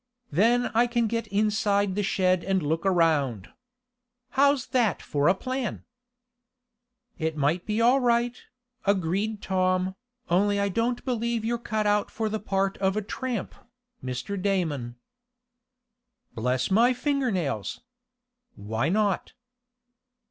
Then 0.31 0.71
I 0.73 0.87
can 0.87 1.05
get 1.05 1.27
inside 1.27 1.93
the 1.93 2.01
shed 2.01 2.43
and 2.43 2.63
look 2.63 2.87
around. 2.87 3.49
How's 4.31 4.65
that 4.69 4.99
for 4.99 5.27
a 5.27 5.35
plan?" 5.35 5.83
"It 7.19 7.37
might 7.37 7.67
be 7.67 7.81
all 7.81 7.99
right," 7.99 8.35
agreed 8.83 9.43
Tom, 9.43 9.93
"only 10.27 10.59
I 10.59 10.69
don't 10.69 11.05
believe 11.05 11.45
you're 11.45 11.59
cut 11.59 11.85
out 11.85 12.09
for 12.09 12.29
the 12.29 12.39
part 12.39 12.77
of 12.79 12.97
a 12.97 13.03
tramp, 13.03 13.53
Mr. 14.03 14.41
Damon." 14.41 14.95
"Bless 16.33 16.71
my 16.71 16.93
fingernails! 16.95 17.81
Why 18.55 18.89
not?" 18.89 19.33